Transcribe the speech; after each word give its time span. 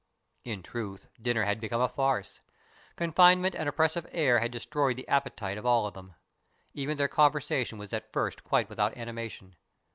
In 0.43 0.63
truth 0.63 1.05
dinner 1.21 1.43
had 1.43 1.61
become 1.61 1.79
a 1.79 1.87
farce. 1.87 2.41
Confine 2.95 3.39
ment 3.39 3.53
and 3.53 3.69
oppressive 3.69 4.07
air 4.11 4.39
had 4.39 4.49
destroyed 4.49 4.97
the 4.97 5.07
appetite 5.07 5.59
of 5.59 5.65
all 5.67 5.85
of 5.85 5.93
them. 5.93 6.15
Even 6.73 6.97
their 6.97 7.07
conversation 7.07 7.77
was 7.77 7.93
at 7.93 8.11
first 8.11 8.43
quite 8.43 8.67
without 8.67 8.97
animation. 8.97 9.57